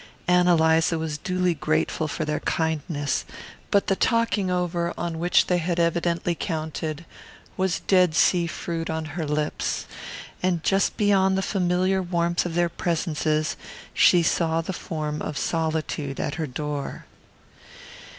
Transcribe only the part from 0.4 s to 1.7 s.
Eliza was duly